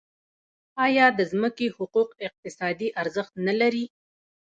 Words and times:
آیا 0.85 1.05
د 1.17 1.19
ځمکې 1.31 1.67
حقوق 1.77 2.09
اقتصادي 2.27 2.89
ارزښت 3.01 3.33
نلري؟ 3.47 3.85